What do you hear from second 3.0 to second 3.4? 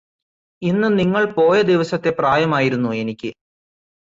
എനിക്ക്